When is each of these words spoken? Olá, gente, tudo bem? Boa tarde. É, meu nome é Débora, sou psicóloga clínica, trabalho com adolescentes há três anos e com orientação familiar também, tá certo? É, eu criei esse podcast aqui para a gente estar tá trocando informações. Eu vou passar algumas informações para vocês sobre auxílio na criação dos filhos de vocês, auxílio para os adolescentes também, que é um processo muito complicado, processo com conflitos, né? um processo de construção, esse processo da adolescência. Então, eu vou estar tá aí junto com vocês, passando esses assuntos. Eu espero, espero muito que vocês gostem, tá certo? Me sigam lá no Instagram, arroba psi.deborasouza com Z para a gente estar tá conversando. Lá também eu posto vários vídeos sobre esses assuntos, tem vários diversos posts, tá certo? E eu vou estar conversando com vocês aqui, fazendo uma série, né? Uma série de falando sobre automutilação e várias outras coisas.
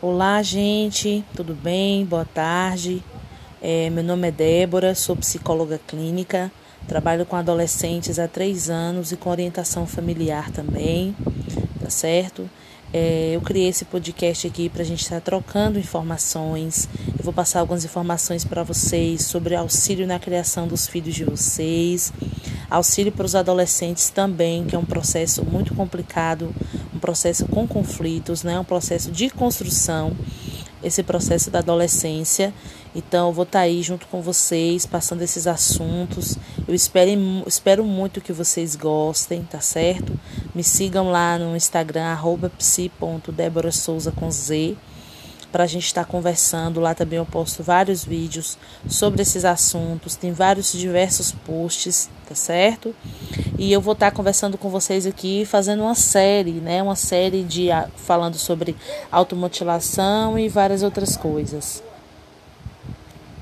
Olá, 0.00 0.40
gente, 0.44 1.24
tudo 1.34 1.54
bem? 1.54 2.04
Boa 2.04 2.24
tarde. 2.24 3.02
É, 3.60 3.90
meu 3.90 4.04
nome 4.04 4.28
é 4.28 4.30
Débora, 4.30 4.94
sou 4.94 5.16
psicóloga 5.16 5.80
clínica, 5.88 6.52
trabalho 6.86 7.26
com 7.26 7.34
adolescentes 7.34 8.16
há 8.16 8.28
três 8.28 8.70
anos 8.70 9.10
e 9.10 9.16
com 9.16 9.28
orientação 9.28 9.88
familiar 9.88 10.52
também, 10.52 11.16
tá 11.82 11.90
certo? 11.90 12.48
É, 12.92 13.32
eu 13.34 13.40
criei 13.40 13.68
esse 13.68 13.84
podcast 13.84 14.46
aqui 14.46 14.68
para 14.68 14.82
a 14.82 14.84
gente 14.84 15.02
estar 15.02 15.16
tá 15.16 15.20
trocando 15.20 15.80
informações. 15.80 16.88
Eu 17.18 17.24
vou 17.24 17.32
passar 17.32 17.58
algumas 17.58 17.84
informações 17.84 18.44
para 18.44 18.62
vocês 18.62 19.22
sobre 19.22 19.56
auxílio 19.56 20.06
na 20.06 20.20
criação 20.20 20.68
dos 20.68 20.86
filhos 20.86 21.14
de 21.14 21.24
vocês, 21.24 22.12
auxílio 22.70 23.10
para 23.10 23.26
os 23.26 23.34
adolescentes 23.34 24.10
também, 24.10 24.64
que 24.64 24.76
é 24.76 24.78
um 24.78 24.84
processo 24.84 25.44
muito 25.44 25.74
complicado, 25.74 26.54
processo 27.08 27.46
com 27.46 27.66
conflitos, 27.66 28.42
né? 28.42 28.60
um 28.60 28.64
processo 28.64 29.10
de 29.10 29.30
construção, 29.30 30.14
esse 30.82 31.02
processo 31.02 31.50
da 31.50 31.60
adolescência. 31.60 32.52
Então, 32.94 33.28
eu 33.28 33.32
vou 33.32 33.44
estar 33.44 33.60
tá 33.60 33.64
aí 33.64 33.82
junto 33.82 34.06
com 34.08 34.20
vocês, 34.20 34.84
passando 34.84 35.22
esses 35.22 35.46
assuntos. 35.46 36.36
Eu 36.66 36.74
espero, 36.74 37.10
espero 37.46 37.82
muito 37.82 38.20
que 38.20 38.30
vocês 38.30 38.76
gostem, 38.76 39.42
tá 39.42 39.58
certo? 39.58 40.20
Me 40.54 40.62
sigam 40.62 41.10
lá 41.10 41.38
no 41.38 41.56
Instagram, 41.56 42.04
arroba 42.04 42.50
psi.deborasouza 42.50 44.12
com 44.12 44.30
Z 44.30 44.76
para 45.50 45.64
a 45.64 45.66
gente 45.66 45.86
estar 45.86 46.04
tá 46.04 46.10
conversando. 46.10 46.78
Lá 46.78 46.94
também 46.94 47.16
eu 47.16 47.24
posto 47.24 47.62
vários 47.62 48.04
vídeos 48.04 48.58
sobre 48.86 49.22
esses 49.22 49.46
assuntos, 49.46 50.14
tem 50.14 50.32
vários 50.32 50.72
diversos 50.72 51.32
posts, 51.32 52.10
tá 52.28 52.34
certo? 52.34 52.94
E 53.58 53.72
eu 53.72 53.80
vou 53.80 53.92
estar 53.92 54.12
conversando 54.12 54.56
com 54.56 54.70
vocês 54.70 55.04
aqui, 55.04 55.44
fazendo 55.44 55.82
uma 55.82 55.96
série, 55.96 56.52
né? 56.52 56.80
Uma 56.80 56.94
série 56.94 57.42
de 57.42 57.70
falando 57.96 58.36
sobre 58.36 58.76
automutilação 59.10 60.38
e 60.38 60.48
várias 60.48 60.84
outras 60.84 61.16
coisas. 61.16 61.82